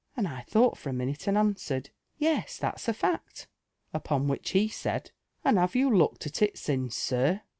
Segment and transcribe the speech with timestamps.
[0.09, 3.45] '* and I thought Tor a minute and answered, * Yes, thal'a M fact/
[3.93, 7.43] Upon which he said, * And have you looked at it t^ince, sir?